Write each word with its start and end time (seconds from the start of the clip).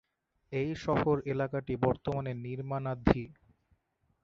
এই 0.51 0.69
শহর 0.83 1.15
এলাকাটি 1.25 1.73
বর্তমানে 1.85 2.31
নির্মাণাধী। 2.45 3.23